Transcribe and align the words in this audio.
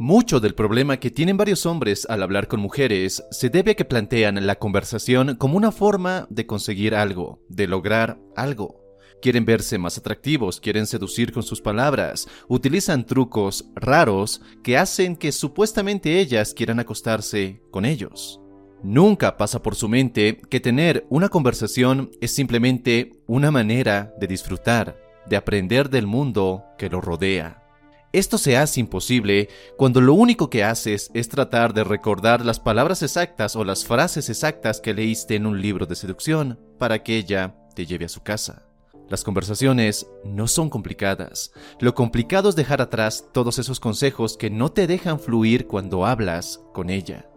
Mucho 0.00 0.38
del 0.38 0.54
problema 0.54 0.98
que 0.98 1.10
tienen 1.10 1.36
varios 1.36 1.66
hombres 1.66 2.06
al 2.08 2.22
hablar 2.22 2.46
con 2.46 2.60
mujeres 2.60 3.24
se 3.32 3.50
debe 3.50 3.72
a 3.72 3.74
que 3.74 3.84
plantean 3.84 4.46
la 4.46 4.54
conversación 4.54 5.34
como 5.34 5.56
una 5.56 5.72
forma 5.72 6.28
de 6.30 6.46
conseguir 6.46 6.94
algo, 6.94 7.40
de 7.48 7.66
lograr 7.66 8.16
algo. 8.36 8.80
Quieren 9.20 9.44
verse 9.44 9.76
más 9.76 9.98
atractivos, 9.98 10.60
quieren 10.60 10.86
seducir 10.86 11.32
con 11.32 11.42
sus 11.42 11.60
palabras, 11.60 12.28
utilizan 12.46 13.06
trucos 13.06 13.72
raros 13.74 14.40
que 14.62 14.78
hacen 14.78 15.16
que 15.16 15.32
supuestamente 15.32 16.20
ellas 16.20 16.54
quieran 16.54 16.78
acostarse 16.78 17.60
con 17.72 17.84
ellos. 17.84 18.40
Nunca 18.84 19.36
pasa 19.36 19.64
por 19.64 19.74
su 19.74 19.88
mente 19.88 20.40
que 20.48 20.60
tener 20.60 21.06
una 21.10 21.28
conversación 21.28 22.12
es 22.20 22.32
simplemente 22.32 23.20
una 23.26 23.50
manera 23.50 24.14
de 24.20 24.28
disfrutar, 24.28 24.96
de 25.26 25.34
aprender 25.34 25.90
del 25.90 26.06
mundo 26.06 26.62
que 26.78 26.88
lo 26.88 27.00
rodea. 27.00 27.67
Esto 28.12 28.38
se 28.38 28.56
hace 28.56 28.80
imposible 28.80 29.50
cuando 29.76 30.00
lo 30.00 30.14
único 30.14 30.48
que 30.48 30.64
haces 30.64 31.10
es 31.12 31.28
tratar 31.28 31.74
de 31.74 31.84
recordar 31.84 32.44
las 32.44 32.58
palabras 32.58 33.02
exactas 33.02 33.54
o 33.54 33.64
las 33.64 33.84
frases 33.84 34.30
exactas 34.30 34.80
que 34.80 34.94
leíste 34.94 35.34
en 35.34 35.44
un 35.44 35.60
libro 35.60 35.84
de 35.84 35.94
seducción 35.94 36.58
para 36.78 37.02
que 37.02 37.18
ella 37.18 37.54
te 37.74 37.84
lleve 37.84 38.06
a 38.06 38.08
su 38.08 38.22
casa. 38.22 38.62
Las 39.10 39.24
conversaciones 39.24 40.06
no 40.24 40.48
son 40.48 40.70
complicadas. 40.70 41.52
Lo 41.80 41.94
complicado 41.94 42.48
es 42.48 42.56
dejar 42.56 42.80
atrás 42.80 43.26
todos 43.32 43.58
esos 43.58 43.78
consejos 43.78 44.38
que 44.38 44.48
no 44.48 44.72
te 44.72 44.86
dejan 44.86 45.20
fluir 45.20 45.66
cuando 45.66 46.06
hablas 46.06 46.60
con 46.72 46.88
ella. 46.88 47.28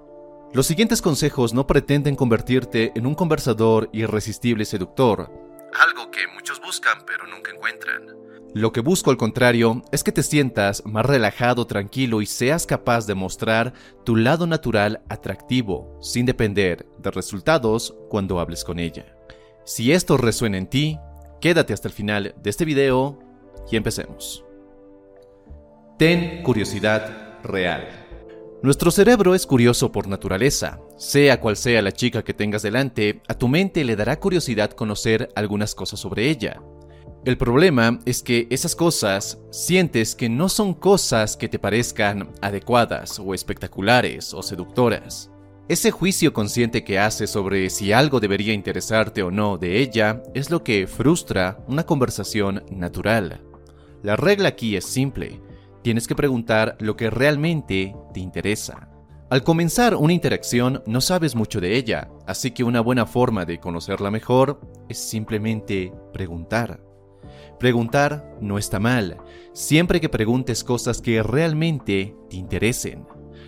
Los 0.53 0.67
siguientes 0.67 1.02
consejos 1.02 1.53
no 1.53 1.67
pretenden 1.67 2.16
convertirte 2.16 2.92
en 2.95 3.05
un 3.05 3.16
conversador 3.16 3.89
irresistible 3.94 4.66
seductor, 4.66 5.31
algo 5.73 6.11
que 6.11 6.27
muchos 6.27 6.59
buscan 6.61 7.03
pero 7.05 7.25
nunca 7.27 7.52
encuentran. 7.52 8.30
Lo 8.53 8.73
que 8.73 8.81
busco 8.81 9.11
al 9.11 9.17
contrario 9.17 9.81
es 9.94 10.03
que 10.03 10.11
te 10.11 10.23
sientas 10.23 10.83
más 10.85 11.05
relajado, 11.05 11.67
tranquilo 11.67 12.21
y 12.21 12.25
seas 12.25 12.66
capaz 12.66 13.08
de 13.08 13.16
mostrar 13.16 13.71
tu 14.03 14.17
lado 14.17 14.45
natural 14.45 15.02
atractivo, 15.08 15.97
sin 16.02 16.25
depender 16.25 16.85
de 16.97 17.11
resultados 17.11 17.95
cuando 18.09 18.41
hables 18.41 18.66
con 18.66 18.80
ella. 18.80 19.16
Si 19.63 19.93
esto 19.93 20.17
resuena 20.17 20.58
en 20.58 20.67
ti, 20.67 20.99
quédate 21.39 21.71
hasta 21.71 21.88
el 21.88 21.93
final 21.93 22.35
de 22.43 22.49
este 22.49 22.66
video 22.66 23.19
y 23.71 23.77
empecemos. 23.77 24.43
Ten 25.97 26.43
curiosidad 26.43 27.39
real. 27.43 27.88
Nuestro 28.63 28.91
cerebro 28.91 29.33
es 29.33 29.47
curioso 29.47 29.91
por 29.93 30.08
naturaleza. 30.08 30.80
Sea 30.97 31.39
cual 31.39 31.55
sea 31.55 31.81
la 31.81 31.93
chica 31.93 32.23
que 32.23 32.33
tengas 32.33 32.63
delante, 32.63 33.21
a 33.27 33.33
tu 33.33 33.47
mente 33.47 33.83
le 33.86 33.95
dará 33.95 34.19
curiosidad 34.19 34.71
conocer 34.71 35.30
algunas 35.36 35.73
cosas 35.73 35.99
sobre 35.99 36.30
ella. 36.30 36.61
El 37.23 37.38
problema 37.38 38.00
es 38.05 38.23
que 38.23 38.47
esas 38.50 38.75
cosas 38.75 39.38
sientes 39.52 40.16
que 40.16 40.27
no 40.27 40.50
son 40.50 40.73
cosas 40.73 41.38
que 41.38 41.47
te 41.47 41.59
parezcan 41.59 42.31
adecuadas 42.41 43.19
o 43.19 43.36
espectaculares 43.36 44.33
o 44.33 44.41
seductoras. 44.41 45.30
Ese 45.67 45.92
juicio 45.92 46.33
consciente 46.33 46.83
que 46.83 46.97
haces 46.97 47.30
sobre 47.30 47.69
si 47.69 47.94
algo 47.94 48.19
debería 48.19 48.53
interesarte 48.53 49.22
o 49.22 49.30
no 49.30 49.59
de 49.59 49.77
ella 49.77 50.23
es 50.33 50.49
lo 50.49 50.64
que 50.64 50.87
frustra 50.87 51.64
una 51.67 51.86
conversación 51.86 52.64
natural. 52.71 53.43
La 54.02 54.15
regla 54.15 54.49
aquí 54.49 54.76
es 54.76 54.86
simple, 54.86 55.39
tienes 55.83 56.08
que 56.08 56.15
preguntar 56.15 56.76
lo 56.80 56.98
que 56.98 57.11
realmente 57.11 57.95
te 58.15 58.20
interesa. 58.20 58.89
Al 59.30 59.43
comenzar 59.43 59.95
una 59.95 60.14
interacción 60.14 60.82
no 60.88 61.02
sabes 61.02 61.36
mucho 61.36 61.61
de 61.61 61.77
ella, 61.77 62.09
así 62.26 62.49
que 62.49 62.64
una 62.64 62.82
buena 62.82 63.05
forma 63.05 63.45
de 63.45 63.59
conocerla 63.59 64.09
mejor 64.09 64.59
es 64.89 64.98
simplemente 64.98 65.93
preguntar. 66.11 66.90
Preguntar 67.59 68.37
no 68.41 68.57
está 68.57 68.79
mal, 68.79 69.17
siempre 69.53 70.02
que 70.02 70.09
preguntes 70.09 70.63
cosas 70.63 71.02
que 71.02 71.21
realmente 71.23 72.15
te 72.29 72.35
interesen. 72.37 73.05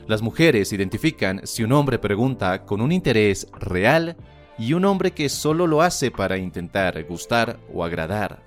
Las 0.07 0.21
mujeres 0.21 0.73
identifican 0.73 1.41
si 1.45 1.63
un 1.63 1.71
hombre 1.71 1.97
pregunta 1.97 2.65
con 2.65 2.81
un 2.81 2.91
interés 2.91 3.47
real 3.59 4.17
y 4.57 4.73
un 4.73 4.85
hombre 4.85 5.11
que 5.11 5.29
solo 5.29 5.65
lo 5.67 5.81
hace 5.81 6.11
para 6.11 6.37
intentar 6.37 7.01
gustar 7.05 7.59
o 7.73 7.83
agradar. 7.83 8.43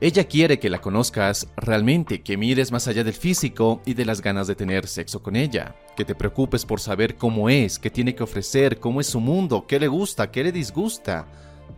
Ella 0.00 0.24
quiere 0.24 0.58
que 0.58 0.68
la 0.68 0.80
conozcas 0.80 1.48
realmente, 1.56 2.22
que 2.22 2.36
mires 2.36 2.72
más 2.72 2.88
allá 2.88 3.04
del 3.04 3.14
físico 3.14 3.80
y 3.86 3.94
de 3.94 4.04
las 4.04 4.20
ganas 4.20 4.46
de 4.46 4.56
tener 4.56 4.86
sexo 4.86 5.22
con 5.22 5.36
ella, 5.36 5.76
que 5.96 6.04
te 6.04 6.14
preocupes 6.14 6.66
por 6.66 6.80
saber 6.80 7.16
cómo 7.16 7.48
es, 7.48 7.78
qué 7.78 7.90
tiene 7.90 8.14
que 8.14 8.24
ofrecer, 8.24 8.80
cómo 8.80 9.00
es 9.00 9.06
su 9.06 9.20
mundo, 9.20 9.66
qué 9.66 9.78
le 9.78 9.88
gusta, 9.88 10.30
qué 10.30 10.42
le 10.42 10.52
disgusta 10.52 11.26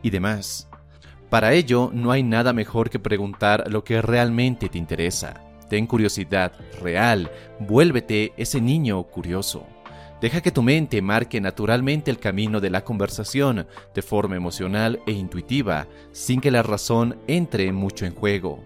y 0.02 0.10
demás. 0.10 0.66
Para 1.30 1.52
ello, 1.54 1.90
no 1.92 2.12
hay 2.12 2.22
nada 2.22 2.52
mejor 2.52 2.88
que 2.88 2.98
preguntar 2.98 3.64
lo 3.70 3.82
que 3.82 4.00
realmente 4.00 4.68
te 4.68 4.78
interesa. 4.78 5.42
Ten 5.68 5.86
curiosidad 5.86 6.52
real, 6.80 7.30
vuélvete 7.58 8.32
ese 8.36 8.60
niño 8.60 9.02
curioso. 9.02 9.66
Deja 10.20 10.40
que 10.40 10.52
tu 10.52 10.62
mente 10.62 11.02
marque 11.02 11.40
naturalmente 11.40 12.10
el 12.10 12.18
camino 12.18 12.60
de 12.60 12.70
la 12.70 12.84
conversación 12.84 13.66
de 13.94 14.02
forma 14.02 14.36
emocional 14.36 15.00
e 15.06 15.12
intuitiva, 15.12 15.88
sin 16.12 16.40
que 16.40 16.50
la 16.50 16.62
razón 16.62 17.18
entre 17.26 17.70
mucho 17.72 18.06
en 18.06 18.14
juego. 18.14 18.64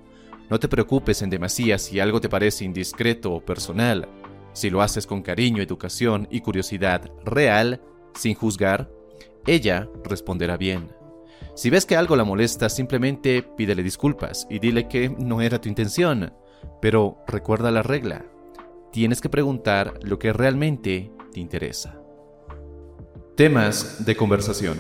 No 0.49 0.61
te 0.61 0.69
preocupes 0.69 1.23
en 1.23 1.31
demasía 1.31 1.79
si 1.79 1.99
algo 1.99 2.21
te 2.21 2.29
parece 2.29 2.65
indiscreto 2.65 3.33
o 3.33 3.41
personal. 3.41 4.07
Si 4.53 4.69
lo 4.69 4.83
haces 4.83 5.07
con 5.07 5.23
cariño, 5.23 5.63
educación 5.63 6.29
y 6.31 6.41
curiosidad 6.41 7.11
real, 7.25 7.81
sin 8.15 8.35
juzgar, 8.35 8.91
ella 9.47 9.89
responderá 10.05 10.57
bien. 10.57 11.00
Si 11.55 11.71
ves 11.71 11.87
que 11.87 11.97
algo 11.97 12.17
la 12.17 12.25
molesta, 12.25 12.69
simplemente 12.69 13.43
pídele 13.43 13.83
disculpas 13.83 14.47
y 14.49 14.59
dile 14.59 14.89
que 14.89 15.09
no 15.09 15.41
era 15.41 15.61
tu 15.61 15.69
intención. 15.69 16.33
Pero 16.81 17.19
recuerda 17.27 17.71
la 17.71 17.83
regla. 17.83 18.25
Tienes 18.93 19.21
que 19.21 19.29
preguntar 19.29 19.99
lo 20.03 20.19
que 20.19 20.33
realmente 20.33 21.13
te 21.33 21.41
interesa. 21.41 22.01
Temas 23.37 24.05
de 24.05 24.17
conversación. 24.17 24.79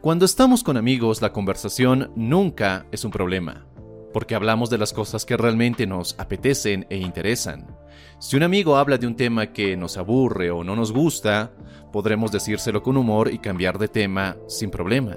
Cuando 0.00 0.24
estamos 0.24 0.62
con 0.62 0.76
amigos, 0.76 1.20
la 1.20 1.32
conversación 1.32 2.10
nunca 2.16 2.86
es 2.90 3.04
un 3.04 3.10
problema, 3.10 3.66
porque 4.12 4.34
hablamos 4.34 4.70
de 4.70 4.78
las 4.78 4.92
cosas 4.92 5.26
que 5.26 5.36
realmente 5.36 5.86
nos 5.86 6.18
apetecen 6.18 6.86
e 6.88 6.96
interesan. 6.96 7.76
Si 8.18 8.36
un 8.36 8.42
amigo 8.42 8.76
habla 8.76 8.98
de 8.98 9.06
un 9.06 9.16
tema 9.16 9.52
que 9.52 9.76
nos 9.76 9.98
aburre 9.98 10.50
o 10.50 10.64
no 10.64 10.74
nos 10.74 10.92
gusta, 10.92 11.52
podremos 11.92 12.32
decírselo 12.32 12.82
con 12.82 12.96
humor 12.96 13.30
y 13.32 13.38
cambiar 13.38 13.78
de 13.78 13.88
tema 13.88 14.36
sin 14.46 14.70
problema. 14.70 15.16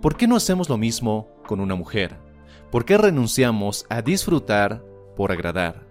¿Por 0.00 0.16
qué 0.16 0.28
no 0.28 0.36
hacemos 0.36 0.68
lo 0.68 0.76
mismo 0.76 1.28
con 1.46 1.58
una 1.58 1.74
mujer? 1.74 2.16
¿Por 2.70 2.84
qué 2.84 2.96
renunciamos 2.96 3.84
a 3.88 4.00
disfrutar 4.00 4.84
por 5.16 5.32
agradar? 5.32 5.88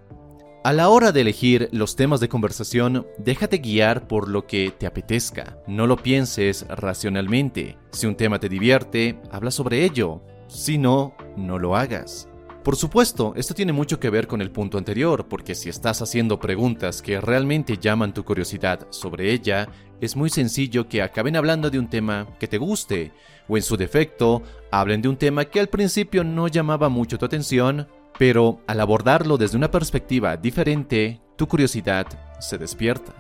A 0.63 0.71
la 0.71 0.87
hora 0.87 1.11
de 1.11 1.21
elegir 1.21 1.67
los 1.73 1.97
temas 1.97 2.21
de 2.21 2.29
conversación, 2.29 3.05
déjate 3.17 3.57
guiar 3.57 4.07
por 4.07 4.29
lo 4.29 4.47
que 4.47 4.71
te 4.71 4.87
apetezca. 4.87 5.57
No 5.67 5.87
lo 5.87 5.97
pienses 5.97 6.65
racionalmente. 6.69 7.77
Si 7.91 8.07
un 8.07 8.15
tema 8.15 8.39
te 8.39 8.47
divierte, 8.47 9.19
habla 9.29 9.51
sobre 9.51 9.83
ello. 9.83 10.21
Si 10.47 10.77
no, 10.77 11.13
no 11.35 11.59
lo 11.59 11.75
hagas. 11.75 12.29
Por 12.67 12.75
supuesto, 12.75 13.31
esto 13.37 13.53
tiene 13.53 13.71
mucho 13.71 13.97
que 13.97 14.09
ver 14.09 14.27
con 14.27 14.41
el 14.41 14.51
punto 14.51 14.77
anterior, 14.77 15.27
porque 15.29 15.55
si 15.55 15.69
estás 15.69 16.01
haciendo 16.01 16.37
preguntas 16.37 17.01
que 17.01 17.21
realmente 17.21 17.77
llaman 17.77 18.13
tu 18.13 18.25
curiosidad 18.25 18.87
sobre 18.89 19.31
ella, 19.31 19.69
es 20.01 20.17
muy 20.17 20.29
sencillo 20.29 20.89
que 20.89 21.01
acaben 21.01 21.37
hablando 21.37 21.69
de 21.69 21.79
un 21.79 21.89
tema 21.89 22.27
que 22.41 22.49
te 22.49 22.57
guste, 22.57 23.13
o 23.47 23.55
en 23.55 23.63
su 23.63 23.77
defecto, 23.77 24.43
hablen 24.69 25.01
de 25.01 25.07
un 25.07 25.15
tema 25.15 25.45
que 25.45 25.61
al 25.61 25.69
principio 25.69 26.25
no 26.25 26.49
llamaba 26.49 26.89
mucho 26.89 27.17
tu 27.17 27.23
atención, 27.23 27.87
pero 28.19 28.59
al 28.67 28.81
abordarlo 28.81 29.37
desde 29.37 29.55
una 29.55 29.71
perspectiva 29.71 30.35
diferente, 30.35 31.21
tu 31.37 31.47
curiosidad 31.47 32.05
se 32.41 32.57
despierta. 32.57 33.13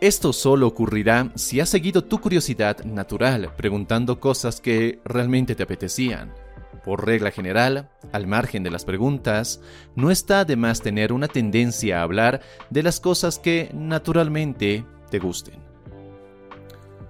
Esto 0.00 0.32
solo 0.32 0.68
ocurrirá 0.68 1.32
si 1.34 1.58
has 1.58 1.70
seguido 1.70 2.04
tu 2.04 2.20
curiosidad 2.20 2.84
natural 2.84 3.50
preguntando 3.56 4.20
cosas 4.20 4.60
que 4.60 5.00
realmente 5.04 5.56
te 5.56 5.64
apetecían. 5.64 6.45
Por 6.84 7.06
regla 7.06 7.30
general, 7.30 7.90
al 8.12 8.26
margen 8.26 8.62
de 8.62 8.70
las 8.70 8.84
preguntas, 8.84 9.60
no 9.94 10.10
está 10.10 10.44
de 10.44 10.56
más 10.56 10.80
tener 10.80 11.12
una 11.12 11.28
tendencia 11.28 12.00
a 12.00 12.02
hablar 12.02 12.40
de 12.70 12.82
las 12.82 13.00
cosas 13.00 13.38
que 13.38 13.70
naturalmente 13.74 14.84
te 15.10 15.18
gusten. 15.18 15.54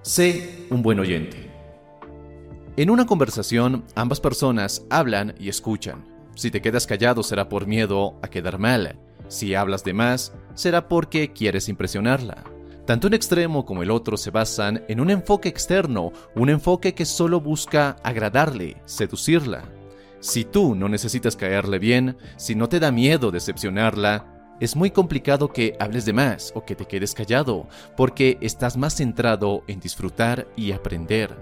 Sé 0.02 0.66
un 0.70 0.82
buen 0.82 1.00
oyente. 1.00 1.50
En 2.76 2.90
una 2.90 3.06
conversación, 3.06 3.84
ambas 3.94 4.20
personas 4.20 4.84
hablan 4.90 5.34
y 5.38 5.48
escuchan. 5.48 6.04
Si 6.34 6.50
te 6.50 6.60
quedas 6.60 6.86
callado 6.86 7.22
será 7.22 7.48
por 7.48 7.66
miedo 7.66 8.18
a 8.22 8.28
quedar 8.28 8.58
mal. 8.58 8.98
Si 9.28 9.54
hablas 9.54 9.82
de 9.82 9.94
más, 9.94 10.34
será 10.54 10.88
porque 10.88 11.32
quieres 11.32 11.68
impresionarla. 11.68 12.55
Tanto 12.86 13.08
un 13.08 13.14
extremo 13.14 13.64
como 13.66 13.82
el 13.82 13.90
otro 13.90 14.16
se 14.16 14.30
basan 14.30 14.84
en 14.86 15.00
un 15.00 15.10
enfoque 15.10 15.48
externo, 15.48 16.12
un 16.36 16.50
enfoque 16.50 16.94
que 16.94 17.04
solo 17.04 17.40
busca 17.40 17.96
agradarle, 18.04 18.76
seducirla. 18.84 19.64
Si 20.20 20.44
tú 20.44 20.76
no 20.76 20.88
necesitas 20.88 21.34
caerle 21.34 21.80
bien, 21.80 22.16
si 22.36 22.54
no 22.54 22.68
te 22.68 22.78
da 22.78 22.92
miedo 22.92 23.32
decepcionarla, 23.32 24.54
es 24.60 24.76
muy 24.76 24.92
complicado 24.92 25.52
que 25.52 25.76
hables 25.80 26.04
de 26.04 26.12
más 26.12 26.52
o 26.54 26.64
que 26.64 26.76
te 26.76 26.86
quedes 26.86 27.12
callado, 27.12 27.66
porque 27.96 28.38
estás 28.40 28.76
más 28.76 28.94
centrado 28.94 29.64
en 29.66 29.80
disfrutar 29.80 30.46
y 30.56 30.70
aprender. 30.70 31.36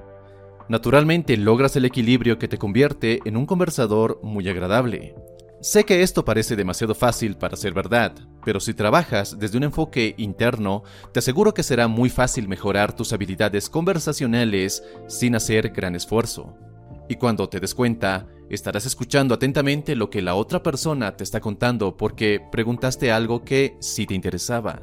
Naturalmente 0.69 1.37
logras 1.37 1.77
el 1.77 1.85
equilibrio 1.85 2.39
que 2.39 2.49
te 2.49 2.57
convierte 2.57 3.21
en 3.27 3.37
un 3.37 3.45
conversador 3.45 4.19
muy 4.23 4.49
agradable. 4.49 5.15
Sé 5.61 5.85
que 5.85 6.03
esto 6.03 6.25
parece 6.25 6.57
demasiado 6.57 6.95
fácil 6.95 7.37
para 7.37 7.57
ser 7.57 7.75
verdad, 7.75 8.15
pero 8.45 8.61
si 8.61 8.75
trabajas 8.75 9.39
desde 9.39 9.57
un 9.57 9.65
enfoque 9.65 10.15
interno, 10.19 10.83
te 11.13 11.21
aseguro 11.21 11.55
que 11.55 11.63
será 11.63 11.89
muy 11.89 12.11
fácil 12.11 12.49
mejorar 12.49 12.95
tus 12.95 13.13
habilidades 13.13 13.71
conversacionales 13.71 14.85
sin 15.09 15.35
hacer 15.35 15.71
gran 15.71 15.95
esfuerzo. 15.95 16.55
Y 17.09 17.17
cuando 17.17 17.49
te 17.49 17.61
des 17.61 17.75
cuenta, 17.75 18.27
estarás 18.51 18.87
escuchando 18.87 19.35
atentamente 19.35 19.97
lo 19.97 20.11
que 20.11 20.23
la 20.23 20.35
otra 20.35 20.63
persona 20.63 21.17
te 21.17 21.25
está 21.25 21.41
contando 21.41 21.97
porque 21.97 22.41
preguntaste 22.53 23.13
algo 23.13 23.45
que 23.45 23.77
sí 23.81 24.07
te 24.07 24.15
interesaba. 24.15 24.83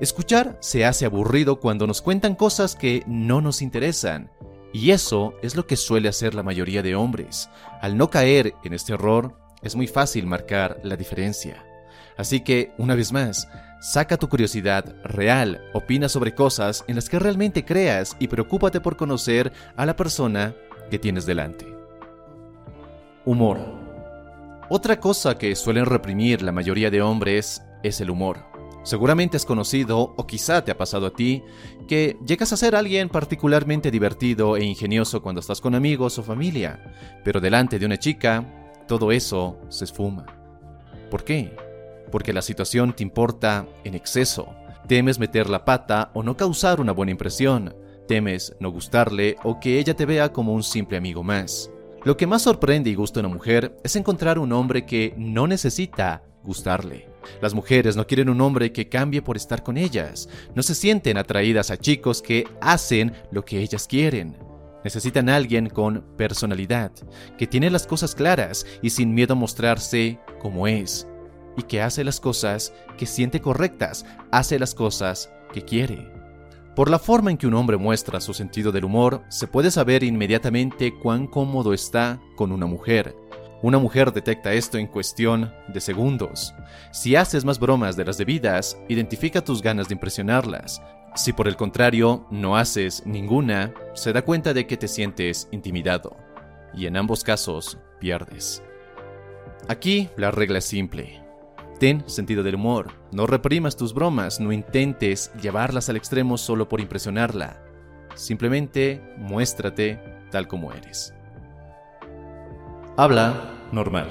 Escuchar 0.00 0.58
se 0.60 0.84
hace 0.84 1.04
aburrido 1.06 1.60
cuando 1.60 1.86
nos 1.86 2.02
cuentan 2.02 2.34
cosas 2.34 2.74
que 2.74 3.02
no 3.06 3.40
nos 3.40 3.62
interesan, 3.62 4.30
y 4.72 4.92
eso 4.92 5.34
es 5.42 5.56
lo 5.56 5.66
que 5.66 5.76
suele 5.76 6.08
hacer 6.08 6.34
la 6.34 6.42
mayoría 6.42 6.82
de 6.82 6.94
hombres. 6.94 7.50
Al 7.82 7.96
no 7.96 8.08
caer 8.08 8.54
en 8.64 8.72
este 8.72 8.92
error, 8.94 9.36
es 9.62 9.76
muy 9.76 9.88
fácil 9.88 10.26
marcar 10.26 10.80
la 10.84 10.96
diferencia. 10.96 11.64
Así 12.16 12.40
que, 12.40 12.72
una 12.78 12.94
vez 12.94 13.12
más, 13.12 13.48
saca 13.80 14.16
tu 14.16 14.28
curiosidad 14.28 14.94
real, 15.04 15.62
opina 15.72 16.08
sobre 16.08 16.34
cosas 16.34 16.84
en 16.86 16.96
las 16.96 17.08
que 17.08 17.18
realmente 17.18 17.64
creas 17.64 18.16
y 18.18 18.28
preocúpate 18.28 18.80
por 18.80 18.96
conocer 18.96 19.52
a 19.76 19.86
la 19.86 19.96
persona 19.96 20.54
que 20.90 20.98
tienes 20.98 21.26
delante. 21.26 21.66
Humor. 23.24 23.58
Otra 24.68 25.00
cosa 25.00 25.36
que 25.36 25.56
suelen 25.56 25.86
reprimir 25.86 26.42
la 26.42 26.52
mayoría 26.52 26.90
de 26.90 27.02
hombres 27.02 27.62
es 27.82 28.00
el 28.00 28.10
humor. 28.10 28.50
Seguramente 28.82 29.36
has 29.36 29.44
conocido, 29.44 30.14
o 30.16 30.26
quizá 30.26 30.64
te 30.64 30.70
ha 30.70 30.78
pasado 30.78 31.06
a 31.06 31.12
ti, 31.12 31.42
que 31.86 32.16
llegas 32.26 32.52
a 32.52 32.56
ser 32.56 32.74
alguien 32.74 33.08
particularmente 33.08 33.90
divertido 33.90 34.56
e 34.56 34.64
ingenioso 34.64 35.22
cuando 35.22 35.40
estás 35.40 35.60
con 35.60 35.74
amigos 35.74 36.18
o 36.18 36.22
familia, 36.22 36.80
pero 37.22 37.40
delante 37.40 37.78
de 37.78 37.86
una 37.86 37.98
chica, 37.98 38.44
todo 38.88 39.12
eso 39.12 39.58
se 39.68 39.84
esfuma. 39.84 40.24
¿Por 41.10 41.24
qué? 41.24 41.54
Porque 42.10 42.32
la 42.32 42.42
situación 42.42 42.94
te 42.94 43.02
importa 43.02 43.66
en 43.84 43.94
exceso. 43.94 44.54
Temes 44.88 45.18
meter 45.18 45.48
la 45.48 45.64
pata 45.64 46.10
o 46.14 46.22
no 46.22 46.36
causar 46.36 46.80
una 46.80 46.92
buena 46.92 47.12
impresión. 47.12 47.74
Temes 48.08 48.56
no 48.58 48.70
gustarle 48.70 49.36
o 49.44 49.60
que 49.60 49.78
ella 49.78 49.94
te 49.94 50.06
vea 50.06 50.32
como 50.32 50.52
un 50.52 50.62
simple 50.62 50.96
amigo 50.96 51.22
más. 51.22 51.70
Lo 52.04 52.16
que 52.16 52.26
más 52.26 52.42
sorprende 52.42 52.90
y 52.90 52.94
gusta 52.94 53.20
a 53.20 53.22
una 53.22 53.34
mujer 53.34 53.76
es 53.84 53.94
encontrar 53.94 54.38
un 54.38 54.52
hombre 54.52 54.86
que 54.86 55.14
no 55.16 55.46
necesita 55.46 56.22
gustarle. 56.42 57.08
Las 57.40 57.54
mujeres 57.54 57.96
no 57.96 58.06
quieren 58.06 58.30
un 58.30 58.40
hombre 58.40 58.72
que 58.72 58.88
cambie 58.88 59.22
por 59.22 59.36
estar 59.36 59.62
con 59.62 59.76
ellas. 59.76 60.28
No 60.54 60.62
se 60.62 60.74
sienten 60.74 61.18
atraídas 61.18 61.70
a 61.70 61.76
chicos 61.76 62.22
que 62.22 62.46
hacen 62.60 63.12
lo 63.30 63.44
que 63.44 63.60
ellas 63.60 63.86
quieren. 63.86 64.36
Necesitan 64.82 65.28
a 65.28 65.36
alguien 65.36 65.68
con 65.68 66.02
personalidad, 66.16 66.90
que 67.36 67.46
tiene 67.46 67.68
las 67.68 67.86
cosas 67.86 68.14
claras 68.14 68.64
y 68.80 68.90
sin 68.90 69.14
miedo 69.14 69.34
a 69.34 69.36
mostrarse 69.36 70.18
como 70.40 70.66
es, 70.66 71.06
y 71.56 71.62
que 71.62 71.82
hace 71.82 72.04
las 72.04 72.20
cosas 72.20 72.72
que 72.96 73.06
siente 73.06 73.40
correctas, 73.40 74.06
hace 74.30 74.58
las 74.58 74.74
cosas 74.74 75.32
que 75.52 75.62
quiere. 75.62 76.12
Por 76.76 76.90
la 76.90 76.98
forma 76.98 77.30
en 77.30 77.36
que 77.36 77.46
un 77.46 77.54
hombre 77.54 77.76
muestra 77.76 78.20
su 78.20 78.32
sentido 78.32 78.72
del 78.72 78.84
humor, 78.84 79.22
se 79.28 79.46
puede 79.46 79.70
saber 79.70 80.02
inmediatamente 80.04 80.94
cuán 80.98 81.26
cómodo 81.26 81.74
está 81.74 82.20
con 82.36 82.52
una 82.52 82.66
mujer, 82.66 83.14
una 83.62 83.78
mujer 83.78 84.12
detecta 84.12 84.54
esto 84.54 84.78
en 84.78 84.86
cuestión 84.86 85.52
de 85.68 85.80
segundos. 85.80 86.54
Si 86.92 87.14
haces 87.14 87.44
más 87.44 87.58
bromas 87.58 87.94
de 87.94 88.06
las 88.06 88.16
debidas, 88.16 88.78
identifica 88.88 89.44
tus 89.44 89.60
ganas 89.60 89.88
de 89.88 89.94
impresionarlas. 89.94 90.80
Si 91.14 91.34
por 91.34 91.46
el 91.46 91.56
contrario 91.56 92.26
no 92.30 92.56
haces 92.56 93.04
ninguna, 93.04 93.74
se 93.94 94.12
da 94.14 94.22
cuenta 94.22 94.54
de 94.54 94.66
que 94.66 94.78
te 94.78 94.88
sientes 94.88 95.46
intimidado. 95.50 96.16
Y 96.72 96.86
en 96.86 96.96
ambos 96.96 97.22
casos, 97.22 97.78
pierdes. 97.98 98.62
Aquí 99.68 100.08
la 100.16 100.30
regla 100.30 100.58
es 100.58 100.64
simple. 100.64 101.19
Ten 101.80 102.04
sentido 102.06 102.42
del 102.42 102.56
humor, 102.56 102.88
no 103.10 103.26
reprimas 103.26 103.74
tus 103.74 103.94
bromas, 103.94 104.38
no 104.38 104.52
intentes 104.52 105.32
llevarlas 105.40 105.88
al 105.88 105.96
extremo 105.96 106.36
solo 106.36 106.68
por 106.68 106.78
impresionarla. 106.78 107.64
Simplemente 108.14 109.00
muéstrate 109.16 109.98
tal 110.30 110.46
como 110.46 110.74
eres. 110.74 111.14
Habla 112.98 113.54
normal. 113.72 114.10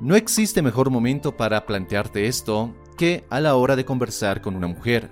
No 0.00 0.16
existe 0.16 0.62
mejor 0.62 0.88
momento 0.88 1.36
para 1.36 1.66
plantearte 1.66 2.26
esto 2.26 2.74
que 2.96 3.26
a 3.28 3.38
la 3.40 3.56
hora 3.56 3.76
de 3.76 3.84
conversar 3.84 4.40
con 4.40 4.56
una 4.56 4.66
mujer. 4.66 5.10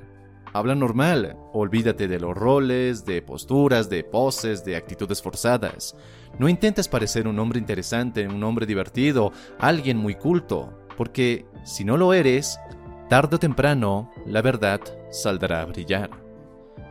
Habla 0.55 0.75
normal, 0.75 1.37
olvídate 1.53 2.09
de 2.09 2.21
los 2.21 2.35
roles, 2.35 3.05
de 3.05 3.21
posturas, 3.21 3.91
de 3.91 4.03
poses, 4.03 4.65
de 4.65 4.77
actitudes 4.77 5.21
forzadas. 5.21 5.95
No 6.39 6.49
intentes 6.49 6.89
parecer 6.89 7.29
un 7.29 7.39
hombre 7.39 7.59
interesante, 7.59 8.27
un 8.27 8.43
hombre 8.45 8.65
divertido, 8.65 9.33
alguien 9.59 9.99
muy 9.99 10.15
culto, 10.15 10.82
porque 10.97 11.45
si 11.65 11.85
no 11.85 11.97
lo 11.97 12.13
eres, 12.13 12.59
tarde 13.09 13.37
o 13.37 13.39
temprano 13.39 14.11
la 14.27 14.43
verdad 14.43 14.81
saldrá 15.11 15.61
a 15.61 15.67
brillar. 15.67 16.11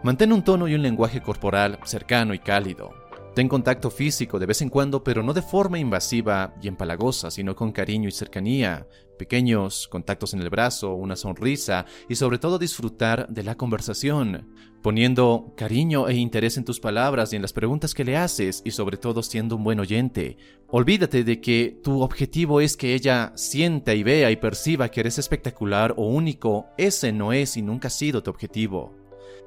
Mantén 0.03 0.33
un 0.33 0.43
tono 0.43 0.67
y 0.67 0.75
un 0.75 0.81
lenguaje 0.81 1.21
corporal 1.21 1.79
cercano 1.83 2.33
y 2.33 2.39
cálido. 2.39 3.00
Ten 3.33 3.47
contacto 3.47 3.89
físico 3.89 4.39
de 4.39 4.45
vez 4.45 4.61
en 4.61 4.67
cuando, 4.67 5.05
pero 5.05 5.23
no 5.23 5.31
de 5.31 5.41
forma 5.41 5.79
invasiva 5.79 6.53
y 6.61 6.67
empalagosa, 6.67 7.31
sino 7.31 7.55
con 7.55 7.71
cariño 7.71 8.09
y 8.09 8.11
cercanía, 8.11 8.87
pequeños 9.17 9.87
contactos 9.87 10.33
en 10.33 10.41
el 10.41 10.49
brazo, 10.49 10.95
una 10.95 11.15
sonrisa 11.15 11.85
y 12.09 12.15
sobre 12.15 12.39
todo 12.39 12.59
disfrutar 12.59 13.29
de 13.29 13.43
la 13.43 13.55
conversación, 13.55 14.49
poniendo 14.81 15.53
cariño 15.55 16.09
e 16.09 16.15
interés 16.15 16.57
en 16.57 16.65
tus 16.65 16.81
palabras 16.81 17.31
y 17.31 17.37
en 17.37 17.41
las 17.41 17.53
preguntas 17.53 17.93
que 17.93 18.03
le 18.03 18.17
haces 18.17 18.61
y 18.65 18.71
sobre 18.71 18.97
todo 18.97 19.23
siendo 19.23 19.55
un 19.55 19.63
buen 19.63 19.79
oyente. 19.79 20.35
Olvídate 20.67 21.23
de 21.23 21.39
que 21.39 21.79
tu 21.81 22.01
objetivo 22.01 22.59
es 22.59 22.75
que 22.75 22.95
ella 22.95 23.31
sienta 23.35 23.93
y 23.93 24.03
vea 24.03 24.29
y 24.29 24.35
perciba 24.35 24.89
que 24.89 24.99
eres 24.99 25.19
espectacular 25.19 25.93
o 25.95 26.05
único, 26.05 26.65
ese 26.77 27.13
no 27.13 27.31
es 27.31 27.55
y 27.55 27.61
nunca 27.61 27.87
ha 27.87 27.91
sido 27.91 28.21
tu 28.23 28.29
objetivo. 28.29 29.00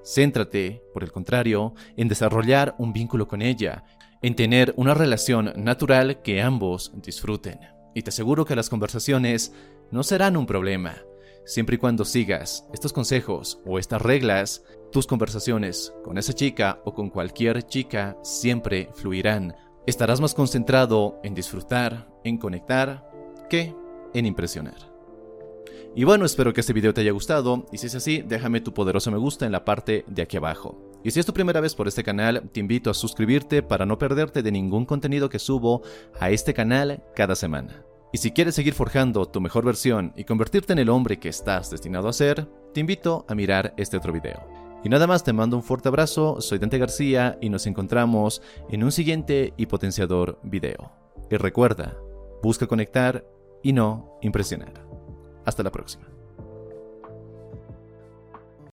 Céntrate, 0.05 0.83
por 0.93 1.03
el 1.03 1.13
contrario, 1.13 1.75
en 1.97 2.09
desarrollar 2.09 2.75
un 2.79 2.93
vínculo 2.93 3.27
con 3.27 3.43
ella, 3.43 3.85
en 4.23 4.37
tener 4.37 4.75
una 4.77 4.95
relación 4.95 5.53
natural 5.57 6.23
que 6.23 6.43
ambos 6.43 6.93
disfruten. 7.03 7.59
Y 7.95 8.03
te 8.03 8.11
aseguro 8.11 8.45
que 8.45 8.57
las 8.57 8.69
conversaciones 8.69 9.53
no 9.91 10.03
serán 10.03 10.37
un 10.37 10.47
problema. 10.47 10.97
Siempre 11.47 11.77
y 11.77 11.79
cuando 11.79 12.05
sigas 12.05 12.67
estos 12.73 12.93
consejos 12.93 13.61
o 13.67 13.79
estas 13.79 14.01
reglas, 14.01 14.65
tus 14.93 15.07
conversaciones 15.07 15.93
con 16.03 16.19
esa 16.19 16.33
chica 16.33 16.81
o 16.85 16.95
con 16.95 17.11
cualquier 17.11 17.63
chica 17.65 18.17
siempre 18.23 18.89
fluirán. 18.95 19.55
Estarás 19.87 20.21
más 20.21 20.35
concentrado 20.35 21.21
en 21.23 21.35
disfrutar, 21.35 22.09
en 22.25 22.39
conectar, 22.39 23.11
que 23.51 23.75
en 24.15 24.27
impresionar. 24.27 24.94
Y 25.95 26.05
bueno, 26.05 26.25
espero 26.25 26.53
que 26.53 26.61
este 26.61 26.73
video 26.73 26.93
te 26.93 27.01
haya 27.01 27.13
gustado, 27.13 27.67
y 27.73 27.79
si 27.79 27.87
es 27.87 27.95
así, 27.95 28.23
déjame 28.23 28.61
tu 28.61 28.75
poderoso 28.75 29.11
me 29.11 29.19
gusta 29.19 29.47
en 29.47 29.53
la 29.53 29.65
parte 29.65 30.05
de 30.09 30.23
aquí 30.23 30.37
abajo. 30.37 30.79
Y 31.05 31.11
si 31.11 31.21
es 31.21 31.27
tu 31.27 31.35
primera 31.35 31.61
vez 31.61 31.75
por 31.75 31.87
este 31.87 32.03
canal, 32.03 32.49
te 32.53 32.61
invito 32.61 32.91
a 32.91 32.95
suscribirte 32.95 33.63
para 33.63 33.87
no 33.87 33.99
perderte 33.99 34.43
de 34.43 34.51
ningún 34.51 34.87
contenido 34.87 35.29
que 35.29 35.39
subo 35.39 35.83
a 36.19 36.31
este 36.31 36.55
canal 36.55 37.03
cada 37.15 37.35
semana. 37.37 37.85
Y 38.13 38.19
si 38.19 38.31
quieres 38.31 38.55
seguir 38.55 38.75
forjando 38.75 39.27
tu 39.27 39.41
mejor 39.41 39.65
versión 39.65 40.13
y 40.17 40.25
convertirte 40.25 40.73
en 40.73 40.79
el 40.79 40.89
hombre 40.89 41.19
que 41.19 41.29
estás 41.29 41.71
destinado 41.71 42.09
a 42.09 42.13
ser, 42.13 42.49
te 42.73 42.81
invito 42.81 43.27
a 43.29 43.35
mirar 43.35 43.75
este 43.77 43.97
otro 43.97 44.13
video. 44.13 44.47
Y 44.85 44.89
nada 44.89 45.07
más, 45.07 45.25
te 45.25 45.33
mando 45.33 45.57
un 45.57 45.63
fuerte 45.63 45.89
abrazo, 45.89 46.41
soy 46.41 46.59
Dante 46.59 46.79
García 46.79 47.39
y 47.41 47.49
nos 47.49 47.67
encontramos 47.67 48.41
en 48.69 48.85
un 48.85 48.93
siguiente 48.93 49.55
y 49.57 49.67
potenciador 49.67 50.39
video. 50.43 50.93
Y 51.31 51.37
recuerda, 51.37 51.97
busca 52.43 52.67
conectar 52.67 53.27
y 53.63 53.73
no 53.73 54.19
impresionar. 54.21 54.84
Hasta 55.45 55.63
la 55.63 55.71
próxima. 55.71 56.14